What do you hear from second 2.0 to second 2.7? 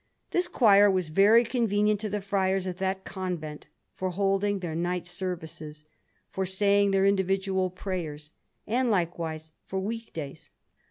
the friars